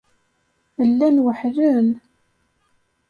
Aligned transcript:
Llan 0.89 1.17
weḥḥlen. 1.23 1.87